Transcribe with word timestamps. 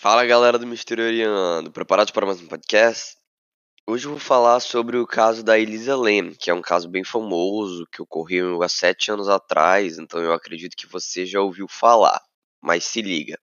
Fala 0.00 0.26
galera 0.26 0.58
do 0.58 0.66
Misterioriano, 0.66 1.70
preparados 1.70 2.10
para 2.10 2.26
mais 2.26 2.40
um 2.40 2.48
podcast? 2.48 3.16
Hoje 3.86 4.06
eu 4.06 4.10
vou 4.10 4.18
falar 4.18 4.58
sobre 4.58 4.96
o 4.96 5.06
caso 5.06 5.44
da 5.44 5.56
Elisa 5.56 5.94
Lam, 5.94 6.34
que 6.34 6.50
é 6.50 6.54
um 6.54 6.60
caso 6.60 6.88
bem 6.88 7.04
famoso, 7.04 7.86
que 7.86 8.02
ocorreu 8.02 8.64
há 8.64 8.68
sete 8.68 9.12
anos 9.12 9.28
atrás, 9.28 9.98
então 9.98 10.20
eu 10.20 10.32
acredito 10.32 10.76
que 10.76 10.88
você 10.88 11.24
já 11.24 11.40
ouviu 11.40 11.68
falar, 11.68 12.20
mas 12.60 12.84
se 12.84 13.00
liga. 13.00 13.38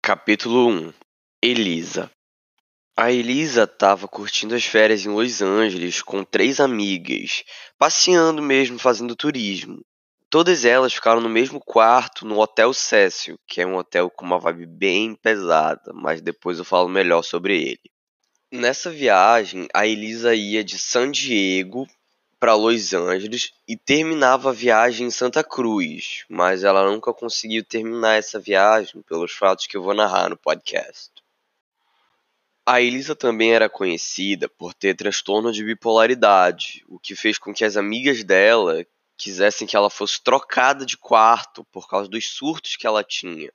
Capítulo 0.00 0.70
1 0.70 0.92
Elisa 1.42 2.10
A 2.96 3.12
Elisa 3.12 3.64
estava 3.64 4.08
curtindo 4.08 4.54
as 4.54 4.64
férias 4.64 5.04
em 5.04 5.10
Los 5.10 5.42
Angeles 5.42 6.00
com 6.00 6.24
três 6.24 6.60
amigas, 6.60 7.44
passeando 7.76 8.40
mesmo, 8.40 8.78
fazendo 8.78 9.14
turismo. 9.14 9.84
Todas 10.34 10.64
elas 10.64 10.92
ficaram 10.92 11.20
no 11.20 11.28
mesmo 11.28 11.60
quarto 11.60 12.26
no 12.26 12.40
Hotel 12.40 12.74
Cecil, 12.74 13.38
que 13.46 13.60
é 13.60 13.66
um 13.66 13.76
hotel 13.76 14.10
com 14.10 14.26
uma 14.26 14.36
vibe 14.36 14.66
bem 14.66 15.14
pesada, 15.14 15.92
mas 15.94 16.20
depois 16.20 16.58
eu 16.58 16.64
falo 16.64 16.88
melhor 16.88 17.22
sobre 17.22 17.56
ele. 17.62 17.92
Nessa 18.50 18.90
viagem, 18.90 19.68
a 19.72 19.86
Elisa 19.86 20.34
ia 20.34 20.64
de 20.64 20.76
San 20.76 21.12
Diego 21.12 21.86
para 22.40 22.56
Los 22.56 22.92
Angeles 22.92 23.52
e 23.68 23.76
terminava 23.76 24.50
a 24.50 24.52
viagem 24.52 25.06
em 25.06 25.10
Santa 25.12 25.44
Cruz, 25.44 26.24
mas 26.28 26.64
ela 26.64 26.84
nunca 26.90 27.14
conseguiu 27.14 27.64
terminar 27.64 28.18
essa 28.18 28.40
viagem 28.40 29.02
pelos 29.02 29.30
fatos 29.30 29.68
que 29.68 29.76
eu 29.76 29.84
vou 29.84 29.94
narrar 29.94 30.28
no 30.28 30.36
podcast. 30.36 31.12
A 32.66 32.80
Elisa 32.80 33.14
também 33.14 33.54
era 33.54 33.68
conhecida 33.68 34.48
por 34.48 34.74
ter 34.74 34.96
transtorno 34.96 35.52
de 35.52 35.62
bipolaridade, 35.62 36.84
o 36.88 36.98
que 36.98 37.14
fez 37.14 37.38
com 37.38 37.54
que 37.54 37.64
as 37.64 37.76
amigas 37.76 38.24
dela, 38.24 38.84
quisessem 39.16 39.66
que 39.66 39.76
ela 39.76 39.90
fosse 39.90 40.22
trocada 40.22 40.84
de 40.84 40.96
quarto 40.96 41.64
por 41.72 41.88
causa 41.88 42.08
dos 42.08 42.26
surtos 42.26 42.76
que 42.76 42.86
ela 42.86 43.04
tinha. 43.04 43.52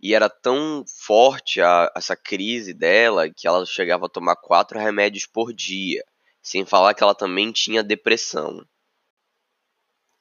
E 0.00 0.14
era 0.14 0.28
tão 0.28 0.84
forte 0.86 1.60
a, 1.60 1.90
essa 1.96 2.16
crise 2.16 2.74
dela 2.74 3.30
que 3.30 3.46
ela 3.46 3.64
chegava 3.64 4.06
a 4.06 4.08
tomar 4.08 4.36
quatro 4.36 4.78
remédios 4.78 5.26
por 5.26 5.52
dia, 5.52 6.04
sem 6.42 6.64
falar 6.64 6.94
que 6.94 7.02
ela 7.02 7.14
também 7.14 7.52
tinha 7.52 7.82
depressão. 7.82 8.66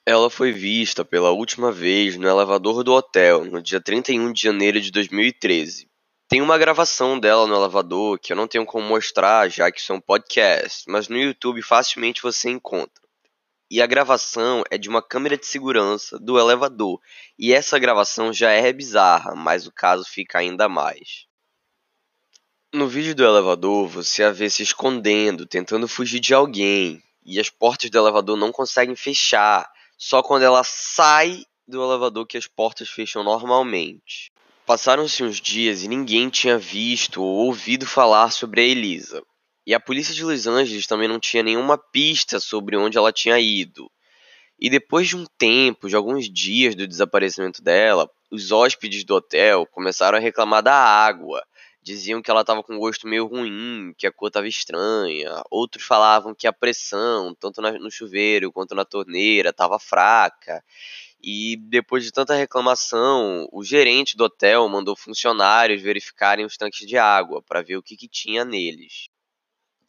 Ela 0.06 0.30
foi 0.30 0.52
vista 0.52 1.04
pela 1.06 1.32
última 1.32 1.72
vez 1.72 2.18
no 2.18 2.28
elevador 2.28 2.84
do 2.84 2.94
hotel 2.94 3.46
no 3.46 3.62
dia 3.62 3.82
31 3.82 4.34
de 4.34 4.42
janeiro 4.42 4.80
de 4.80 4.92
2013. 4.92 5.90
Tem 6.28 6.42
uma 6.42 6.58
gravação 6.58 7.20
dela 7.20 7.48
no 7.48 7.56
elevador 7.56 8.20
que 8.20 8.34
eu 8.34 8.38
não 8.38 8.48
tenho 8.48 8.66
como 8.66 8.88
mostrar, 8.88 9.50
já 9.50 9.72
que 9.72 9.80
isso 9.80 9.94
é 9.94 9.96
um 9.96 10.02
podcast, 10.02 10.84
mas 10.90 11.08
no 11.08 11.18
YouTube 11.18 11.62
facilmente 11.62 12.22
você 12.22 12.50
encontra 12.50 13.03
e 13.74 13.82
a 13.82 13.88
gravação 13.88 14.64
é 14.70 14.78
de 14.78 14.88
uma 14.88 15.02
câmera 15.02 15.36
de 15.36 15.48
segurança 15.48 16.20
do 16.20 16.38
elevador. 16.38 17.02
E 17.40 17.52
essa 17.52 17.80
gravação 17.80 18.32
já 18.32 18.52
é 18.52 18.72
bizarra, 18.72 19.34
mas 19.34 19.66
o 19.66 19.72
caso 19.72 20.04
fica 20.08 20.38
ainda 20.38 20.70
mais. 20.70 21.26
No 22.72 22.88
vídeo 22.88 23.16
do 23.16 23.26
elevador, 23.26 23.88
você 23.88 24.22
a 24.22 24.32
vê 24.32 24.48
se 24.48 24.62
escondendo, 24.62 25.48
tentando 25.48 25.88
fugir 25.88 26.20
de 26.20 26.36
alguém, 26.36 27.02
e 27.26 27.40
as 27.40 27.50
portas 27.50 27.90
do 27.90 27.98
elevador 27.98 28.38
não 28.38 28.52
conseguem 28.52 28.96
fechar. 28.96 29.68
Só 29.98 30.22
quando 30.22 30.44
ela 30.44 30.64
sai 30.64 31.44
do 31.68 31.84
elevador 31.84 32.28
que 32.28 32.38
as 32.38 32.46
portas 32.46 32.90
fecham 32.90 33.24
normalmente. 33.24 34.32
Passaram-se 34.68 35.24
uns 35.24 35.42
dias 35.42 35.82
e 35.82 35.88
ninguém 35.88 36.30
tinha 36.30 36.60
visto 36.60 37.24
ou 37.24 37.48
ouvido 37.48 37.88
falar 37.88 38.30
sobre 38.30 38.62
a 38.62 38.66
Elisa. 38.66 39.24
E 39.66 39.74
a 39.74 39.80
polícia 39.80 40.14
de 40.14 40.26
Los 40.26 40.46
Angeles 40.46 40.86
também 40.86 41.08
não 41.08 41.20
tinha 41.20 41.42
nenhuma 41.42 41.78
pista 41.78 42.38
sobre 42.38 42.76
onde 42.76 42.98
ela 42.98 43.14
tinha 43.14 43.40
ido. 43.40 43.90
E 44.60 44.70
depois 44.70 45.08
de 45.08 45.16
um 45.16 45.26
tempo, 45.38 45.88
de 45.88 45.96
alguns 45.96 46.30
dias 46.30 46.76
do 46.76 46.86
desaparecimento 46.86 47.62
dela, 47.62 48.10
os 48.30 48.52
hóspedes 48.52 49.06
do 49.06 49.16
hotel 49.16 49.66
começaram 49.68 50.18
a 50.18 50.22
reclamar 50.22 50.62
da 50.62 50.76
água. 50.76 51.46
Diziam 51.82 52.22
que 52.22 52.30
ela 52.30 52.42
estava 52.42 52.62
com 52.62 52.78
gosto 52.78 53.08
meio 53.08 53.26
ruim, 53.26 53.94
que 53.98 54.06
a 54.06 54.12
cor 54.12 54.28
estava 54.28 54.48
estranha. 54.48 55.42
Outros 55.50 55.86
falavam 55.86 56.36
que 56.36 56.48
a 56.48 56.54
pressão, 56.54 57.34
tanto 57.34 57.62
no 57.62 57.92
chuveiro 57.92 58.52
quanto 58.52 58.76
na 58.76 58.84
torneira, 58.84 59.50
estava 59.50 59.80
fraca. 59.80 60.62
E 61.22 61.58
depois 61.70 62.04
de 62.04 62.12
tanta 62.12 62.36
reclamação, 62.36 63.48
o 63.52 63.64
gerente 63.64 64.18
do 64.18 64.26
hotel 64.26 64.68
mandou 64.68 64.96
funcionários 64.96 65.82
verificarem 65.82 66.46
os 66.46 66.58
tanques 66.58 66.86
de 66.86 66.98
água 66.98 67.42
para 67.42 67.62
ver 67.62 67.78
o 67.78 67.84
que, 67.84 67.96
que 67.96 68.10
tinha 68.10 68.44
neles 68.44 69.13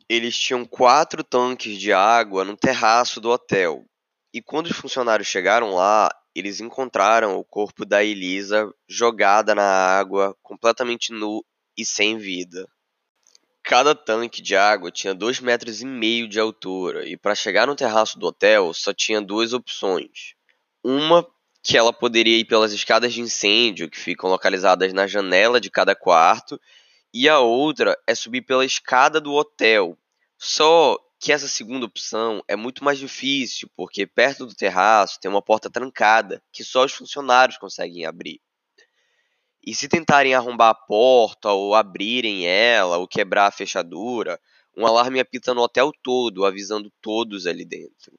eles 0.08 0.38
tinham 0.38 0.64
quatro 0.64 1.24
tanques 1.24 1.78
de 1.78 1.92
água 1.92 2.44
no 2.44 2.56
terraço 2.56 3.20
do 3.20 3.30
hotel. 3.30 3.84
E 4.32 4.42
quando 4.42 4.66
os 4.66 4.76
funcionários 4.76 5.28
chegaram 5.28 5.74
lá, 5.74 6.10
eles 6.34 6.60
encontraram 6.60 7.36
o 7.36 7.44
corpo 7.44 7.84
da 7.84 8.02
Elisa 8.02 8.68
jogada 8.88 9.54
na 9.54 9.62
água, 9.62 10.36
completamente 10.42 11.12
nu 11.12 11.44
e 11.76 11.86
sem 11.86 12.18
vida. 12.18 12.68
Cada 13.62 13.94
tanque 13.94 14.42
de 14.42 14.54
água 14.56 14.90
tinha 14.90 15.14
dois 15.14 15.40
metros 15.40 15.80
e 15.80 15.86
meio 15.86 16.28
de 16.28 16.38
altura, 16.38 17.08
e 17.08 17.16
para 17.16 17.34
chegar 17.34 17.66
no 17.66 17.76
terraço 17.76 18.18
do 18.18 18.26
hotel 18.26 18.74
só 18.74 18.92
tinha 18.92 19.22
duas 19.22 19.52
opções. 19.52 20.34
Uma 20.82 21.26
que 21.62 21.78
ela 21.78 21.92
poderia 21.92 22.36
ir 22.36 22.44
pelas 22.44 22.72
escadas 22.72 23.14
de 23.14 23.22
incêndio 23.22 23.88
que 23.88 23.98
ficam 23.98 24.28
localizadas 24.28 24.92
na 24.92 25.06
janela 25.06 25.58
de 25.58 25.70
cada 25.70 25.94
quarto, 25.96 26.60
e 27.14 27.28
a 27.28 27.38
outra 27.38 27.96
é 28.08 28.14
subir 28.14 28.42
pela 28.42 28.64
escada 28.64 29.20
do 29.20 29.32
hotel. 29.32 29.96
Só 30.36 30.98
que 31.20 31.32
essa 31.32 31.46
segunda 31.46 31.86
opção 31.86 32.42
é 32.48 32.56
muito 32.56 32.82
mais 32.82 32.98
difícil, 32.98 33.70
porque 33.76 34.04
perto 34.04 34.44
do 34.44 34.54
terraço 34.54 35.20
tem 35.20 35.30
uma 35.30 35.40
porta 35.40 35.70
trancada 35.70 36.42
que 36.52 36.64
só 36.64 36.84
os 36.84 36.92
funcionários 36.92 37.56
conseguem 37.56 38.04
abrir. 38.04 38.40
E 39.64 39.72
se 39.72 39.88
tentarem 39.88 40.34
arrombar 40.34 40.70
a 40.70 40.74
porta, 40.74 41.50
ou 41.50 41.76
abrirem 41.76 42.48
ela, 42.48 42.98
ou 42.98 43.06
quebrar 43.06 43.46
a 43.46 43.52
fechadura, 43.52 44.38
um 44.76 44.84
alarme 44.84 45.20
apita 45.20 45.54
no 45.54 45.62
hotel 45.62 45.92
todo, 46.02 46.44
avisando 46.44 46.92
todos 47.00 47.46
ali 47.46 47.64
dentro. 47.64 48.18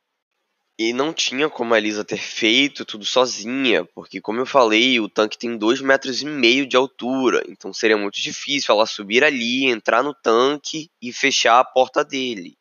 E 0.78 0.92
não 0.92 1.14
tinha 1.14 1.50
como 1.50 1.74
a 1.74 1.78
Elisa 1.78 2.04
ter 2.04 2.18
feito 2.18 2.84
tudo 2.84 3.06
sozinha, 3.06 3.86
porque 3.86 4.20
como 4.20 4.42
eu 4.42 4.46
falei, 4.46 5.00
o 5.00 5.08
tanque 5.08 5.38
tem 5.38 5.58
dois 5.58 5.80
metros 5.80 6.22
e 6.22 6.26
meio 6.26 6.68
de 6.68 6.76
altura, 6.76 7.42
então 7.48 7.72
seria 7.72 7.96
muito 7.96 8.20
difícil 8.20 8.76
ela 8.76 8.86
subir 8.86 9.24
ali, 9.24 9.68
entrar 9.68 10.04
no 10.04 10.14
tanque 10.14 10.92
e 11.02 11.14
fechar 11.14 11.62
a 11.62 11.64
porta 11.64 12.04
dele. 12.04 12.58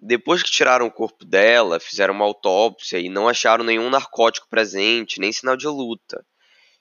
Depois 0.00 0.44
que 0.44 0.50
tiraram 0.50 0.86
o 0.86 0.92
corpo 0.92 1.24
dela, 1.24 1.80
fizeram 1.80 2.14
uma 2.14 2.24
autópsia 2.24 3.00
e 3.00 3.08
não 3.08 3.28
acharam 3.28 3.64
nenhum 3.64 3.90
narcótico 3.90 4.46
presente, 4.48 5.18
nem 5.18 5.32
sinal 5.32 5.56
de 5.56 5.66
luta. 5.66 6.24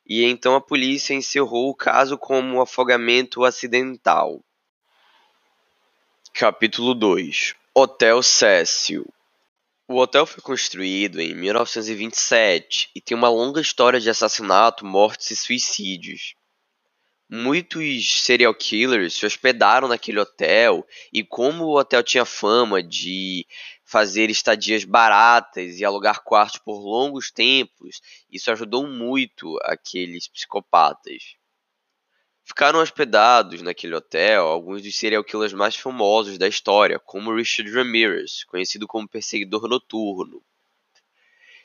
E 0.05 0.23
então 0.23 0.53
a 0.53 0.61
polícia 0.61 1.15
encerrou 1.15 1.71
o 1.71 1.75
caso 1.75 2.15
como 2.15 2.61
afogamento 2.61 3.43
acidental. 3.43 4.39
Capítulo 6.31 6.93
2 6.93 7.55
Hotel 7.73 8.21
Cecil 8.21 9.11
o 9.87 9.99
hotel 9.99 10.25
foi 10.25 10.43
construído 10.43 11.21
em 11.21 11.33
1927 11.33 12.89
e 12.93 12.99
tem 12.99 13.15
uma 13.15 13.29
longa 13.29 13.61
história 13.61 14.01
de 14.01 14.09
assassinato, 14.09 14.85
mortes 14.85 15.31
e 15.31 15.35
suicídios. 15.35 16.35
Muitos 17.29 18.21
serial 18.23 18.53
killers 18.53 19.13
se 19.13 19.25
hospedaram 19.25 19.87
naquele 19.87 20.19
hotel 20.19 20.85
e 21.11 21.23
como 21.23 21.65
o 21.65 21.77
hotel 21.77 22.03
tinha 22.03 22.25
fama 22.25 22.83
de 22.83 23.45
fazer 23.85 24.29
estadias 24.29 24.83
baratas 24.83 25.79
e 25.79 25.85
alugar 25.85 26.21
quartos 26.21 26.59
por 26.59 26.79
longos 26.79 27.31
tempos, 27.31 28.01
isso 28.29 28.51
ajudou 28.51 28.85
muito 28.85 29.57
aqueles 29.63 30.27
psicopatas. 30.27 31.37
Ficaram 32.47 32.79
hospedados 32.79 33.61
naquele 33.61 33.93
hotel 33.93 34.47
alguns 34.47 34.81
dos 34.81 34.95
serial 34.95 35.21
killers 35.21 35.51
mais 35.51 35.75
famosos 35.75 36.37
da 36.37 36.47
história, 36.47 36.97
como 36.97 37.35
Richard 37.35 37.69
Ramirez, 37.69 38.45
conhecido 38.45 38.87
como 38.87 39.05
perseguidor 39.05 39.67
noturno. 39.67 40.41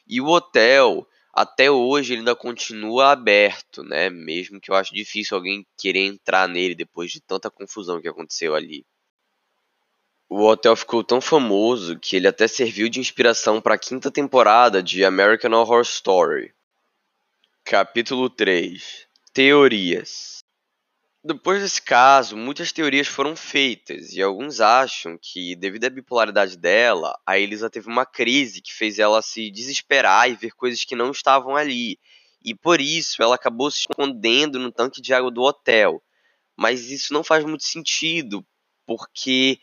E 0.08 0.20
o 0.20 0.26
hotel, 0.26 1.06
até 1.32 1.70
hoje, 1.70 2.16
ainda 2.16 2.34
continua 2.34 3.12
aberto, 3.12 3.84
né? 3.84 4.10
Mesmo 4.10 4.60
que 4.60 4.72
eu 4.72 4.74
acho 4.74 4.92
difícil 4.92 5.36
alguém 5.36 5.64
querer 5.78 6.00
entrar 6.00 6.48
nele 6.48 6.74
depois 6.74 7.12
de 7.12 7.20
tanta 7.20 7.48
confusão 7.48 8.02
que 8.02 8.08
aconteceu 8.08 8.52
ali. 8.52 8.84
O 10.28 10.42
hotel 10.42 10.74
ficou 10.74 11.04
tão 11.04 11.20
famoso 11.20 11.96
que 11.96 12.16
ele 12.16 12.26
até 12.26 12.48
serviu 12.48 12.88
de 12.88 12.98
inspiração 12.98 13.60
para 13.60 13.76
a 13.76 13.78
quinta 13.78 14.10
temporada 14.10 14.82
de 14.82 15.04
American 15.04 15.52
Horror 15.52 15.82
Story. 15.82 16.52
Capítulo 17.62 18.28
3 18.28 19.06
Teorias 19.32 20.41
depois 21.24 21.62
desse 21.62 21.80
caso, 21.80 22.36
muitas 22.36 22.72
teorias 22.72 23.06
foram 23.06 23.36
feitas 23.36 24.12
e 24.12 24.20
alguns 24.20 24.60
acham 24.60 25.16
que, 25.20 25.54
devido 25.54 25.84
à 25.84 25.90
bipolaridade 25.90 26.56
dela, 26.58 27.16
a 27.24 27.38
Elisa 27.38 27.70
teve 27.70 27.88
uma 27.88 28.04
crise 28.04 28.60
que 28.60 28.72
fez 28.72 28.98
ela 28.98 29.22
se 29.22 29.50
desesperar 29.50 30.28
e 30.28 30.34
ver 30.34 30.52
coisas 30.52 30.84
que 30.84 30.96
não 30.96 31.12
estavam 31.12 31.54
ali. 31.54 31.98
E 32.44 32.54
por 32.54 32.80
isso 32.80 33.22
ela 33.22 33.36
acabou 33.36 33.70
se 33.70 33.80
escondendo 33.80 34.58
no 34.58 34.72
tanque 34.72 35.00
de 35.00 35.14
água 35.14 35.30
do 35.30 35.42
hotel. 35.42 36.02
Mas 36.56 36.90
isso 36.90 37.14
não 37.14 37.22
faz 37.22 37.44
muito 37.44 37.62
sentido, 37.62 38.44
porque 38.84 39.60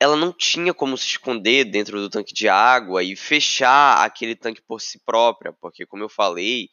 ela 0.00 0.16
não 0.16 0.32
tinha 0.32 0.74
como 0.74 0.98
se 0.98 1.06
esconder 1.06 1.64
dentro 1.64 2.00
do 2.00 2.10
tanque 2.10 2.34
de 2.34 2.48
água 2.48 3.02
e 3.02 3.14
fechar 3.14 4.04
aquele 4.04 4.34
tanque 4.34 4.60
por 4.60 4.80
si 4.80 4.98
própria, 5.06 5.52
porque 5.52 5.86
como 5.86 6.02
eu 6.02 6.08
falei, 6.08 6.68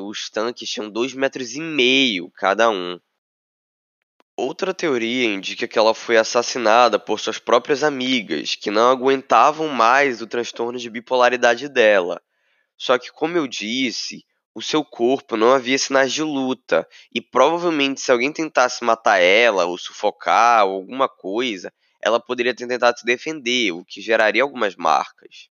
os 0.00 0.30
tanques 0.30 0.70
tinham 0.70 0.90
dois 0.90 1.12
metros 1.12 1.54
e 1.54 1.60
meio 1.60 2.30
cada 2.30 2.70
um. 2.70 2.98
Outra 4.38 4.74
teoria 4.74 5.24
indica 5.24 5.66
que 5.66 5.78
ela 5.78 5.94
foi 5.94 6.18
assassinada 6.18 6.98
por 6.98 7.18
suas 7.18 7.38
próprias 7.38 7.82
amigas, 7.82 8.54
que 8.54 8.70
não 8.70 8.90
aguentavam 8.90 9.66
mais 9.68 10.20
o 10.20 10.26
transtorno 10.26 10.78
de 10.78 10.90
bipolaridade 10.90 11.70
dela. 11.70 12.20
Só 12.76 12.98
que, 12.98 13.10
como 13.10 13.38
eu 13.38 13.46
disse, 13.46 14.26
o 14.54 14.60
seu 14.60 14.84
corpo 14.84 15.38
não 15.38 15.54
havia 15.54 15.78
sinais 15.78 16.12
de 16.12 16.22
luta, 16.22 16.86
e 17.10 17.18
provavelmente 17.18 18.02
se 18.02 18.12
alguém 18.12 18.30
tentasse 18.30 18.84
matar 18.84 19.18
ela, 19.18 19.64
ou 19.64 19.78
sufocar, 19.78 20.66
ou 20.66 20.74
alguma 20.74 21.08
coisa, 21.08 21.72
ela 22.02 22.20
poderia 22.20 22.54
ter 22.54 22.68
tentado 22.68 22.98
se 22.98 23.06
defender, 23.06 23.72
o 23.72 23.86
que 23.86 24.02
geraria 24.02 24.42
algumas 24.42 24.76
marcas. 24.76 25.48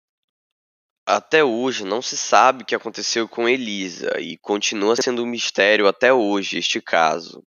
Até 1.06 1.44
hoje 1.44 1.85
não 1.85 2.02
se 2.02 2.17
sabe 2.17 2.64
o 2.64 2.67
que 2.67 2.75
aconteceu 2.75 3.28
com 3.28 3.49
Elisa, 3.49 4.20
e 4.20 4.37
continua 4.38 4.96
sendo 4.96 5.23
um 5.23 5.26
mistério 5.26 5.87
até 5.87 6.12
hoje 6.12 6.58
este 6.58 6.81
caso. 6.81 7.44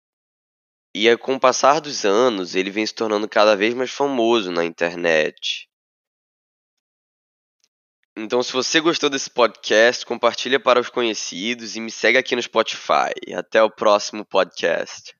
E 0.94 1.17
com 1.17 1.35
o 1.35 1.41
passar 1.41 1.81
dos 1.81 2.05
anos, 2.05 2.55
ele 2.55 2.71
vem 2.71 2.87
se 2.87 2.94
tornando 2.94 3.29
cada 3.29 3.56
vez 3.56 3.73
mais 3.73 3.91
famoso 3.91 4.50
na 4.50 4.65
internet. 4.65 5.69
Então, 8.15 8.43
se 8.43 8.53
você 8.53 8.79
gostou 8.79 9.09
desse 9.09 9.31
podcast, 9.31 10.05
compartilha 10.05 10.61
para 10.61 10.79
os 10.79 10.91
conhecidos 10.91 11.77
e 11.77 11.81
me 11.81 11.91
segue 11.91 12.19
aqui 12.19 12.37
no 12.37 12.43
Spotify. 12.43 13.12
Até 13.35 13.62
o 13.62 13.71
próximo 13.71 14.23
podcast. 14.23 15.15